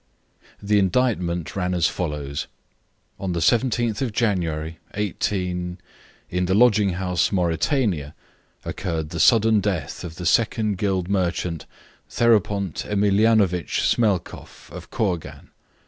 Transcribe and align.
The 0.63 0.79
indictment 0.79 1.55
ran 1.55 1.75
as 1.75 1.85
follows: 1.85 2.47
On 3.19 3.33
the 3.33 3.39
17th 3.39 4.01
of 4.01 4.11
January, 4.11 4.79
18, 4.95 5.77
in 6.31 6.45
the 6.47 6.55
lodging 6.55 6.93
house 6.93 7.31
Mauritania, 7.31 8.15
occurred 8.65 9.09
the 9.11 9.19
sudden 9.19 9.59
death 9.59 10.03
of 10.03 10.15
the 10.15 10.25
Second 10.25 10.79
Guild 10.79 11.07
merchant, 11.07 11.67
Therapont 12.09 12.83
Emilianovich 12.91 13.81
Smelkoff, 13.81 14.71
of 14.71 14.89
Kourgan. 14.89 15.49